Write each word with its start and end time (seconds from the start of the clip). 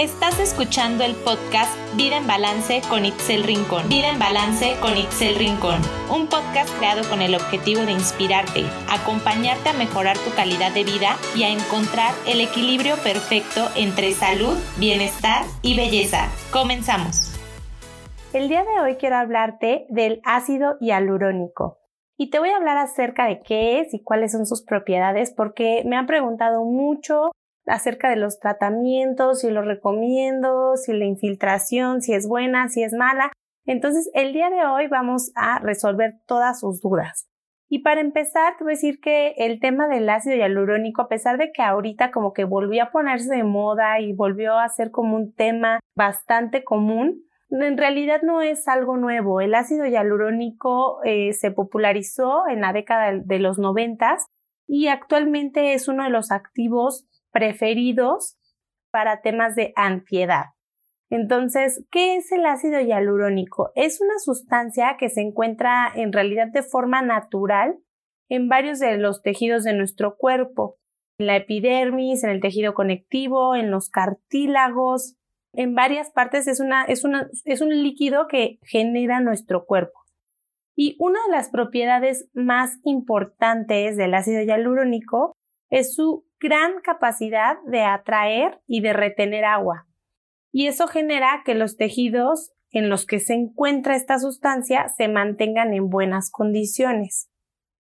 Estás 0.00 0.40
escuchando 0.40 1.04
el 1.04 1.14
podcast 1.14 1.76
Vida 1.94 2.16
en 2.16 2.26
Balance 2.26 2.80
con 2.88 3.04
Itzel 3.04 3.42
Rincón. 3.42 3.86
Vida 3.90 4.08
en 4.08 4.18
Balance 4.18 4.74
con 4.80 4.96
Itzel 4.96 5.34
Rincón. 5.34 5.78
Un 6.10 6.26
podcast 6.26 6.74
creado 6.78 7.02
con 7.10 7.20
el 7.20 7.34
objetivo 7.34 7.82
de 7.82 7.92
inspirarte, 7.92 8.62
acompañarte 8.88 9.68
a 9.68 9.72
mejorar 9.74 10.16
tu 10.16 10.34
calidad 10.34 10.72
de 10.72 10.84
vida 10.84 11.18
y 11.36 11.42
a 11.42 11.50
encontrar 11.50 12.14
el 12.26 12.40
equilibrio 12.40 12.96
perfecto 13.04 13.68
entre 13.76 14.12
salud, 14.12 14.56
bienestar 14.78 15.44
y 15.60 15.76
belleza. 15.76 16.30
Comenzamos. 16.50 17.38
El 18.32 18.48
día 18.48 18.64
de 18.64 18.80
hoy 18.80 18.96
quiero 18.96 19.16
hablarte 19.16 19.84
del 19.90 20.22
ácido 20.24 20.78
hialurónico. 20.80 21.76
Y 22.16 22.30
te 22.30 22.38
voy 22.38 22.48
a 22.48 22.56
hablar 22.56 22.78
acerca 22.78 23.26
de 23.26 23.42
qué 23.42 23.80
es 23.80 23.92
y 23.92 24.02
cuáles 24.02 24.32
son 24.32 24.46
sus 24.46 24.62
propiedades 24.62 25.30
porque 25.36 25.82
me 25.84 25.96
han 25.96 26.06
preguntado 26.06 26.64
mucho 26.64 27.32
acerca 27.66 28.10
de 28.10 28.16
los 28.16 28.38
tratamientos, 28.38 29.40
si 29.40 29.50
lo 29.50 29.62
recomiendo, 29.62 30.76
si 30.76 30.92
la 30.92 31.04
infiltración, 31.04 32.02
si 32.02 32.14
es 32.14 32.26
buena, 32.26 32.68
si 32.68 32.82
es 32.82 32.92
mala. 32.92 33.32
Entonces, 33.66 34.10
el 34.14 34.32
día 34.32 34.50
de 34.50 34.64
hoy 34.66 34.88
vamos 34.88 35.32
a 35.34 35.58
resolver 35.58 36.14
todas 36.26 36.60
sus 36.60 36.80
dudas. 36.80 37.28
Y 37.72 37.80
para 37.80 38.00
empezar, 38.00 38.56
te 38.56 38.64
voy 38.64 38.72
a 38.72 38.74
decir 38.74 39.00
que 39.00 39.34
el 39.36 39.60
tema 39.60 39.86
del 39.86 40.08
ácido 40.08 40.34
hialurónico, 40.34 41.02
a 41.02 41.08
pesar 41.08 41.38
de 41.38 41.52
que 41.52 41.62
ahorita 41.62 42.10
como 42.10 42.32
que 42.32 42.42
volvió 42.42 42.82
a 42.82 42.90
ponerse 42.90 43.32
de 43.32 43.44
moda 43.44 44.00
y 44.00 44.12
volvió 44.12 44.58
a 44.58 44.68
ser 44.68 44.90
como 44.90 45.16
un 45.16 45.32
tema 45.32 45.78
bastante 45.94 46.64
común, 46.64 47.22
en 47.50 47.78
realidad 47.78 48.22
no 48.22 48.42
es 48.42 48.66
algo 48.66 48.96
nuevo. 48.96 49.40
El 49.40 49.54
ácido 49.54 49.86
hialurónico 49.86 51.00
eh, 51.04 51.32
se 51.32 51.52
popularizó 51.52 52.48
en 52.48 52.60
la 52.60 52.72
década 52.72 53.12
de 53.12 53.38
los 53.38 53.58
noventas 53.58 54.26
y 54.66 54.88
actualmente 54.88 55.74
es 55.74 55.88
uno 55.88 56.04
de 56.04 56.10
los 56.10 56.30
activos 56.30 57.06
preferidos 57.32 58.36
para 58.90 59.22
temas 59.22 59.54
de 59.54 59.72
ansiedad. 59.76 60.46
Entonces, 61.10 61.84
¿qué 61.90 62.16
es 62.16 62.30
el 62.30 62.46
ácido 62.46 62.80
hialurónico? 62.80 63.72
Es 63.74 64.00
una 64.00 64.18
sustancia 64.18 64.96
que 64.98 65.08
se 65.08 65.20
encuentra 65.20 65.90
en 65.94 66.12
realidad 66.12 66.48
de 66.52 66.62
forma 66.62 67.02
natural 67.02 67.78
en 68.28 68.48
varios 68.48 68.78
de 68.78 68.96
los 68.96 69.22
tejidos 69.22 69.64
de 69.64 69.74
nuestro 69.74 70.16
cuerpo, 70.16 70.78
en 71.18 71.26
la 71.26 71.36
epidermis, 71.36 72.22
en 72.22 72.30
el 72.30 72.40
tejido 72.40 72.74
conectivo, 72.74 73.56
en 73.56 73.72
los 73.72 73.90
cartílagos, 73.90 75.16
en 75.52 75.74
varias 75.74 76.10
partes 76.10 76.46
es, 76.46 76.60
una, 76.60 76.84
es, 76.84 77.04
una, 77.04 77.28
es 77.44 77.60
un 77.60 77.70
líquido 77.70 78.28
que 78.28 78.58
genera 78.62 79.20
nuestro 79.20 79.66
cuerpo. 79.66 79.98
Y 80.76 80.96
una 80.98 81.18
de 81.26 81.32
las 81.32 81.50
propiedades 81.50 82.28
más 82.32 82.78
importantes 82.84 83.96
del 83.96 84.14
ácido 84.14 84.42
hialurónico 84.42 85.36
es 85.68 85.94
su 85.94 86.24
gran 86.40 86.80
capacidad 86.82 87.56
de 87.66 87.82
atraer 87.82 88.60
y 88.66 88.80
de 88.80 88.92
retener 88.92 89.44
agua. 89.44 89.86
Y 90.52 90.66
eso 90.66 90.88
genera 90.88 91.42
que 91.44 91.54
los 91.54 91.76
tejidos 91.76 92.52
en 92.70 92.88
los 92.88 93.06
que 93.06 93.20
se 93.20 93.34
encuentra 93.34 93.94
esta 93.94 94.18
sustancia 94.18 94.88
se 94.88 95.08
mantengan 95.08 95.74
en 95.74 95.90
buenas 95.90 96.30
condiciones. 96.30 97.30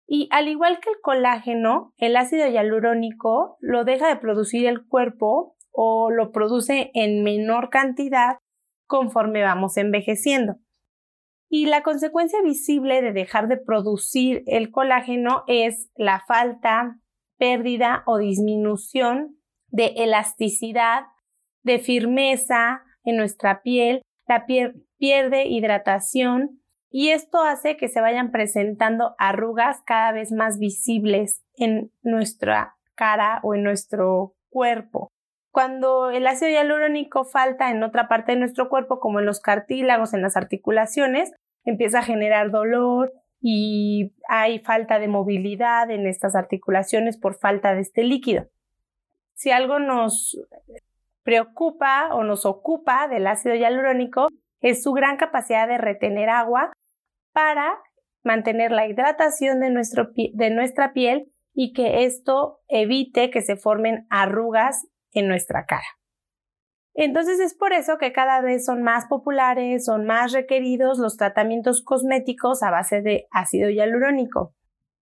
Y 0.06 0.28
al 0.32 0.48
igual 0.48 0.80
que 0.80 0.90
el 0.90 0.98
colágeno, 1.02 1.94
el 1.98 2.16
ácido 2.18 2.48
hialurónico 2.48 3.58
lo 3.60 3.86
deja 3.86 4.08
de 4.08 4.16
producir 4.16 4.68
el 4.68 4.86
cuerpo 4.86 5.56
o 5.72 6.10
lo 6.10 6.32
produce 6.32 6.90
en 6.96 7.24
menor 7.24 7.70
cantidad 7.70 8.38
conforme 8.88 9.44
vamos 9.44 9.78
envejeciendo. 9.78 10.56
Y 11.48 11.68
la 11.68 11.84
consecuencia 11.84 12.42
visible 12.42 13.02
de 13.02 13.14
dejar 13.14 13.48
de 13.48 13.58
producir 13.58 14.44
el 14.48 14.72
colágeno 14.72 15.44
es 15.48 15.90
la 15.96 16.24
falta 16.28 17.00
pérdida 17.40 18.04
o 18.06 18.18
disminución 18.18 19.38
de 19.70 19.94
elasticidad, 19.98 21.06
de 21.64 21.80
firmeza 21.80 22.84
en 23.04 23.18
nuestra 23.18 23.64
piel, 23.64 24.02
la 24.28 24.46
piel 24.46 24.86
pierde 25.00 25.48
hidratación 25.48 26.62
y 26.92 27.10
esto 27.10 27.42
hace 27.42 27.78
que 27.78 27.88
se 27.88 28.02
vayan 28.02 28.32
presentando 28.32 29.16
arrugas 29.18 29.82
cada 29.86 30.12
vez 30.12 30.32
más 30.32 30.60
visibles 30.60 31.44
en 31.56 31.92
nuestra 32.02 32.76
cara 32.96 33.40
o 33.44 33.56
en 33.56 33.64
nuestro 33.64 34.36
cuerpo. 34.50 35.10
Cuando 35.52 36.10
el 36.12 36.28
ácido 36.28 36.52
hialurónico 36.52 37.26
falta 37.26 37.72
en 37.72 37.84
otra 37.84 38.08
parte 38.08 38.34
de 38.34 38.40
nuestro 38.40 38.70
cuerpo, 38.70 39.00
como 39.00 39.20
en 39.20 39.26
los 39.26 39.40
cartílagos, 39.40 40.14
en 40.14 40.22
las 40.22 40.38
articulaciones, 40.38 41.32
empieza 41.64 42.00
a 42.00 42.04
generar 42.04 42.52
dolor, 42.52 43.12
y 43.42 44.14
hay 44.28 44.60
falta 44.60 45.00
de 45.00 45.08
movilidad 45.08 45.90
en 45.92 46.08
estas 46.08 46.36
articulaciones 46.36 47.18
por 47.18 47.36
falta 47.36 47.74
de 47.74 47.82
este 47.82 48.04
líquido. 48.04 48.48
Si 49.34 49.52
algo 49.52 49.80
nos 49.80 50.38
preocupa 51.24 52.14
o 52.14 52.24
nos 52.24 52.46
ocupa 52.46 53.08
del 53.08 53.28
ácido 53.28 53.56
hialurónico 53.56 54.28
es 54.62 54.84
su 54.84 54.92
gran 54.92 55.18
capacidad 55.18 55.68
de 55.68 55.78
retener 55.78 56.30
agua 56.30 56.74
para 57.32 57.80
mantener 58.24 58.72
la 58.72 58.88
hidratación 58.88 59.60
de, 59.60 59.70
de 60.34 60.50
nuestra 60.50 60.94
piel 60.94 61.32
y 61.54 61.74
que 61.74 62.04
esto 62.04 62.60
evite 62.68 63.30
que 63.30 63.42
se 63.42 63.56
formen 63.56 64.06
arrugas 64.10 64.88
en 65.14 65.28
nuestra 65.28 65.66
cara. 65.66 65.99
Entonces 67.02 67.40
es 67.40 67.54
por 67.54 67.72
eso 67.72 67.98
que 67.98 68.12
cada 68.12 68.42
vez 68.42 68.66
son 68.66 68.84
más 68.84 69.06
populares, 69.06 69.86
son 69.86 70.06
más 70.06 70.34
requeridos 70.34 71.00
los 71.00 71.16
tratamientos 71.16 71.82
cosméticos 71.82 72.62
a 72.62 72.72
base 72.72 73.02
de 73.02 73.26
ácido 73.32 73.70
hialurónico. 73.70 74.54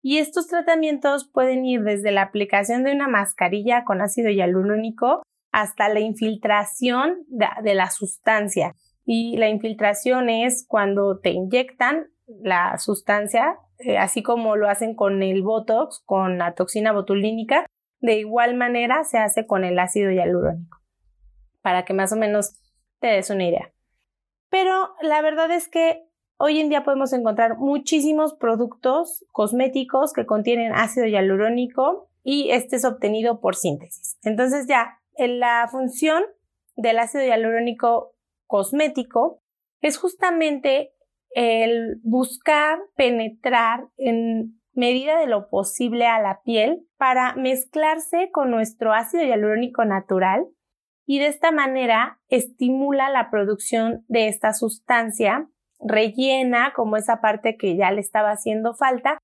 Y 0.01 0.17
estos 0.17 0.47
tratamientos 0.47 1.29
pueden 1.29 1.67
ir 1.67 1.83
desde 1.83 2.11
la 2.11 2.23
aplicación 2.23 2.83
de 2.83 2.95
una 2.95 3.09
mascarilla 3.09 3.85
con 3.85 4.01
ácido 4.01 4.31
hialurónico 4.31 5.23
hasta 5.53 5.91
la 5.91 6.01
infiltración 6.01 7.27
de, 7.29 7.75
la 7.75 7.91
sustancia. 7.91 8.75
Y 9.05 9.37
la 9.37 9.51
infiltración 9.51 10.31
es 10.31 10.65
cuando 10.67 11.19
te 11.19 11.33
inyectan 11.33 12.07
la 12.27 12.79
sustancia, 12.79 13.59
eh, 13.81 13.99
así 13.99 14.23
como 14.23 14.57
lo 14.57 14.71
hacen 14.71 14.95
con 14.95 15.23
el 15.23 15.43
Botox, 15.43 16.03
con 16.07 16.39
la 16.39 16.55
toxina 16.55 16.93
botulínica, 16.93 17.67
de 18.01 18.15
igual 18.15 18.55
manera 18.55 19.05
se 19.05 19.19
hace 19.19 19.47
con 19.47 19.63
el 19.63 19.79
ácido 19.79 20.11
hialurónico 20.11 20.82
para 21.63 21.85
que 21.85 21.95
más 21.95 22.13
o 22.13 22.17
menos 22.17 22.59
te 23.01 23.09
des 23.09 23.31
una 23.31 23.47
idea. 23.49 23.73
Pero 24.51 24.95
la 25.01 25.23
verdad 25.23 25.51
es 25.51 25.69
que 25.69 26.05
hoy 26.37 26.61
en 26.61 26.69
día 26.69 26.85
podemos 26.85 27.13
encontrar 27.13 27.57
muchísimos 27.57 28.35
productos 28.35 29.25
cosméticos 29.33 30.13
que 30.13 30.27
contienen 30.27 30.75
ácido 30.75 31.07
hialurónico 31.07 32.11
y 32.23 32.51
este 32.51 32.77
es 32.77 32.85
obtenido 32.85 33.41
por 33.41 33.57
síntesis. 33.57 34.19
Entonces 34.23 34.67
ya, 34.67 34.99
la 35.17 35.69
función 35.71 36.23
del 36.77 36.99
ácido 36.99 37.25
hialurónico 37.25 38.15
cosmético 38.47 39.43
es 39.81 39.97
justamente 39.99 40.93
el 41.31 42.01
buscar 42.03 42.79
penetrar 42.95 43.89
en 43.97 44.61
medida 44.75 45.19
de 45.19 45.27
lo 45.27 45.49
posible 45.49 46.07
a 46.07 46.21
la 46.21 46.43
piel 46.43 46.87
para 46.97 47.35
mezclarse 47.35 48.31
con 48.31 48.51
nuestro 48.51 48.93
ácido 48.93 49.25
hialurónico 49.25 49.85
natural 49.85 50.47
y 51.13 51.19
de 51.19 51.27
esta 51.27 51.51
manera 51.51 52.19
estimula 52.31 53.11
la 53.11 53.31
producción 53.31 54.03
de 54.09 54.29
esta 54.29 54.55
sustancia, 54.55 55.47
rellena 55.79 56.73
como 56.75 56.97
esa 56.97 57.21
parte 57.21 57.59
que 57.59 57.77
ya 57.77 57.91
le 57.91 58.01
estaba 58.01 58.31
haciendo 58.31 58.73
falta 58.73 59.19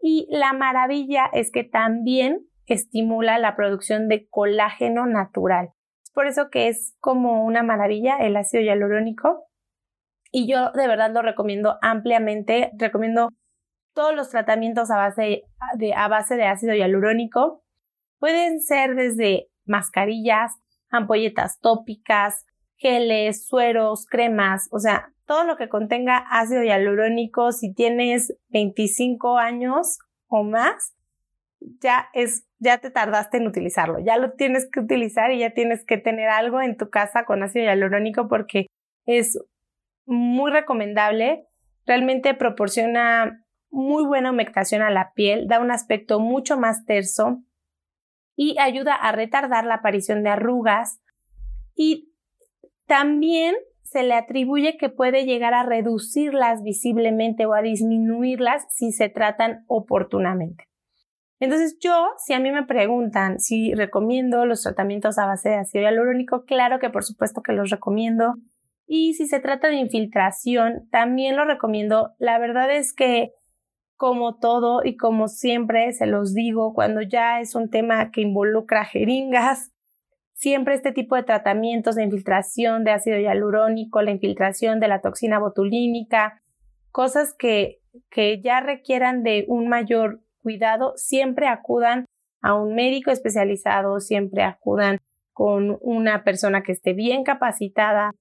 y 0.00 0.26
la 0.30 0.54
maravilla 0.54 1.26
es 1.34 1.52
que 1.52 1.62
también 1.62 2.46
estimula 2.64 3.36
la 3.36 3.56
producción 3.56 4.08
de 4.08 4.26
colágeno 4.26 5.04
natural. 5.04 5.72
Es 6.02 6.12
por 6.12 6.26
eso 6.26 6.48
que 6.48 6.68
es 6.68 6.96
como 6.98 7.44
una 7.44 7.62
maravilla 7.62 8.16
el 8.16 8.38
ácido 8.38 8.62
hialurónico 8.62 9.44
y 10.32 10.50
yo 10.50 10.72
de 10.72 10.88
verdad 10.88 11.12
lo 11.12 11.20
recomiendo 11.20 11.76
ampliamente, 11.82 12.70
recomiendo 12.78 13.28
todos 13.92 14.14
los 14.14 14.30
tratamientos 14.30 14.90
a 14.90 14.96
base 14.96 15.42
de, 15.76 15.92
a 15.92 16.08
base 16.08 16.36
de 16.36 16.46
ácido 16.46 16.72
hialurónico. 16.72 17.62
Pueden 18.18 18.62
ser 18.62 18.94
desde 18.94 19.50
mascarillas, 19.66 20.54
ampolletas 20.96 21.60
tópicas, 21.60 22.44
geles, 22.76 23.46
sueros, 23.46 24.06
cremas, 24.06 24.68
o 24.70 24.78
sea, 24.78 25.12
todo 25.26 25.44
lo 25.44 25.56
que 25.56 25.68
contenga 25.68 26.18
ácido 26.30 26.62
hialurónico, 26.62 27.52
si 27.52 27.72
tienes 27.72 28.34
25 28.48 29.38
años 29.38 29.98
o 30.26 30.42
más, 30.42 30.94
ya 31.80 32.08
es, 32.12 32.46
ya 32.58 32.78
te 32.78 32.90
tardaste 32.90 33.38
en 33.38 33.46
utilizarlo, 33.46 33.98
ya 34.00 34.18
lo 34.18 34.32
tienes 34.32 34.68
que 34.70 34.80
utilizar 34.80 35.32
y 35.32 35.38
ya 35.38 35.50
tienes 35.50 35.84
que 35.84 35.96
tener 35.96 36.28
algo 36.28 36.60
en 36.60 36.76
tu 36.76 36.90
casa 36.90 37.24
con 37.24 37.42
ácido 37.42 37.64
hialurónico 37.64 38.28
porque 38.28 38.66
es 39.06 39.38
muy 40.06 40.50
recomendable, 40.50 41.46
realmente 41.86 42.34
proporciona 42.34 43.44
muy 43.70 44.04
buena 44.04 44.30
humectación 44.30 44.82
a 44.82 44.90
la 44.90 45.12
piel, 45.14 45.46
da 45.48 45.58
un 45.58 45.70
aspecto 45.70 46.20
mucho 46.20 46.58
más 46.58 46.84
terso, 46.84 47.42
y 48.36 48.56
ayuda 48.58 48.94
a 48.94 49.12
retardar 49.12 49.64
la 49.64 49.76
aparición 49.76 50.22
de 50.22 50.30
arrugas 50.30 51.00
y 51.74 52.12
también 52.86 53.54
se 53.82 54.02
le 54.02 54.14
atribuye 54.14 54.76
que 54.76 54.88
puede 54.88 55.24
llegar 55.24 55.54
a 55.54 55.62
reducirlas 55.62 56.62
visiblemente 56.62 57.46
o 57.46 57.54
a 57.54 57.62
disminuirlas 57.62 58.66
si 58.70 58.92
se 58.92 59.08
tratan 59.08 59.64
oportunamente. 59.68 60.64
Entonces 61.40 61.78
yo, 61.80 62.08
si 62.18 62.32
a 62.32 62.40
mí 62.40 62.50
me 62.50 62.64
preguntan 62.64 63.38
si 63.38 63.74
recomiendo 63.74 64.46
los 64.46 64.62
tratamientos 64.62 65.18
a 65.18 65.26
base 65.26 65.50
de 65.50 65.56
ácido 65.56 65.82
hialurónico, 65.84 66.44
claro 66.44 66.78
que 66.78 66.90
por 66.90 67.04
supuesto 67.04 67.42
que 67.42 67.52
los 67.52 67.70
recomiendo. 67.70 68.34
Y 68.86 69.14
si 69.14 69.26
se 69.26 69.40
trata 69.40 69.68
de 69.68 69.76
infiltración, 69.76 70.88
también 70.90 71.36
lo 71.36 71.44
recomiendo. 71.44 72.12
La 72.18 72.38
verdad 72.38 72.70
es 72.74 72.92
que 72.92 73.32
como 73.96 74.36
todo 74.36 74.82
y 74.84 74.96
como 74.96 75.28
siempre 75.28 75.92
se 75.92 76.06
los 76.06 76.34
digo, 76.34 76.74
cuando 76.74 77.00
ya 77.02 77.40
es 77.40 77.54
un 77.54 77.70
tema 77.70 78.10
que 78.10 78.22
involucra 78.22 78.84
jeringas, 78.84 79.72
siempre 80.32 80.74
este 80.74 80.92
tipo 80.92 81.16
de 81.16 81.22
tratamientos 81.22 81.94
de 81.94 82.04
infiltración 82.04 82.84
de 82.84 82.90
ácido 82.90 83.18
hialurónico, 83.18 84.02
la 84.02 84.10
infiltración 84.10 84.80
de 84.80 84.88
la 84.88 85.00
toxina 85.00 85.38
botulínica, 85.38 86.42
cosas 86.90 87.34
que, 87.34 87.80
que 88.10 88.40
ya 88.42 88.60
requieran 88.60 89.22
de 89.22 89.44
un 89.48 89.68
mayor 89.68 90.20
cuidado, 90.42 90.92
siempre 90.96 91.46
acudan 91.48 92.04
a 92.42 92.54
un 92.54 92.74
médico 92.74 93.10
especializado, 93.10 94.00
siempre 94.00 94.42
acudan 94.42 94.98
con 95.32 95.78
una 95.80 96.24
persona 96.24 96.62
que 96.62 96.72
esté 96.72 96.92
bien 96.92 97.24
capacitada. 97.24 98.12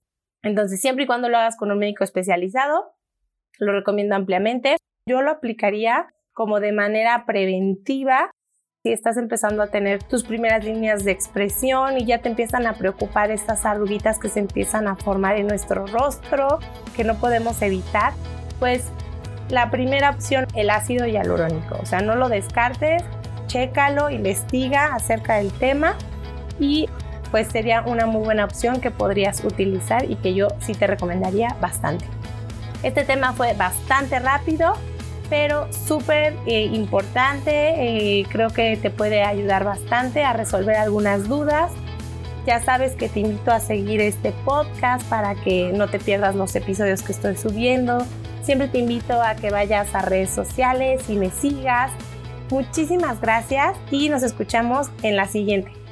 Entonces, 0.41 0.81
siempre 0.81 1.03
y 1.03 1.07
cuando 1.07 1.29
lo 1.29 1.37
hagas 1.37 1.57
con 1.57 1.71
un 1.71 1.79
médico 1.79 2.03
especializado, 2.03 2.93
lo 3.59 3.73
recomiendo 3.73 4.15
ampliamente. 4.15 4.77
Yo 5.05 5.21
lo 5.21 5.31
aplicaría 5.31 6.07
como 6.31 6.61
de 6.61 6.71
manera 6.71 7.25
preventiva 7.25 8.31
si 8.83 8.91
estás 8.91 9.17
empezando 9.17 9.61
a 9.61 9.67
tener 9.67 10.01
tus 10.03 10.23
primeras 10.23 10.63
líneas 10.63 11.03
de 11.03 11.11
expresión 11.11 11.97
y 11.97 12.05
ya 12.05 12.19
te 12.19 12.29
empiezan 12.29 12.67
a 12.67 12.73
preocupar 12.73 13.29
estas 13.31 13.65
arruguitas 13.65 14.19
que 14.19 14.29
se 14.29 14.39
empiezan 14.39 14.87
a 14.87 14.95
formar 14.95 15.37
en 15.37 15.47
nuestro 15.47 15.85
rostro, 15.87 16.59
que 16.95 17.03
no 17.03 17.15
podemos 17.15 17.61
evitar, 17.61 18.13
pues 18.59 18.89
la 19.49 19.69
primera 19.71 20.09
opción, 20.09 20.47
el 20.55 20.69
ácido 20.69 21.05
hialurónico. 21.05 21.77
O 21.81 21.85
sea, 21.85 22.01
no 22.01 22.15
lo 22.15 22.29
descartes, 22.29 23.03
chécalo, 23.47 24.09
investiga 24.09 24.93
acerca 24.95 25.35
del 25.35 25.51
tema 25.51 25.95
y 26.59 26.89
pues 27.31 27.47
sería 27.47 27.81
una 27.81 28.05
muy 28.05 28.23
buena 28.23 28.45
opción 28.45 28.79
que 28.79 28.91
podrías 28.91 29.43
utilizar 29.43 30.09
y 30.09 30.15
que 30.15 30.33
yo 30.33 30.47
sí 30.59 30.73
te 30.73 30.87
recomendaría 30.87 31.55
bastante. 31.59 32.05
Este 32.83 33.05
tema 33.05 33.31
fue 33.31 33.53
bastante 33.53 34.19
rápido, 34.19 34.73
pero 35.29 35.71
súper 35.71 36.35
eh, 36.45 36.63
importante. 36.65 38.19
Eh, 38.19 38.25
creo 38.29 38.49
que 38.49 38.77
te 38.77 38.89
puede 38.89 39.23
ayudar 39.23 39.63
bastante 39.63 40.23
a 40.23 40.33
resolver 40.33 40.75
algunas 40.75 41.27
dudas. 41.27 41.71
Ya 42.45 42.59
sabes 42.61 42.95
que 42.95 43.07
te 43.07 43.21
invito 43.21 43.51
a 43.51 43.59
seguir 43.59 44.01
este 44.01 44.33
podcast 44.43 45.07
para 45.07 45.35
que 45.35 45.71
no 45.73 45.87
te 45.87 45.99
pierdas 45.99 46.35
los 46.35 46.55
episodios 46.55 47.01
que 47.01 47.13
estoy 47.13 47.37
subiendo. 47.37 48.05
Siempre 48.41 48.67
te 48.67 48.79
invito 48.79 49.21
a 49.21 49.35
que 49.35 49.49
vayas 49.49 49.95
a 49.95 50.01
redes 50.01 50.29
sociales 50.29 51.09
y 51.09 51.15
me 51.15 51.29
sigas. 51.29 51.91
Muchísimas 52.49 53.21
gracias 53.21 53.77
y 53.91 54.09
nos 54.09 54.23
escuchamos 54.23 54.89
en 55.01 55.15
la 55.15 55.27
siguiente. 55.27 55.82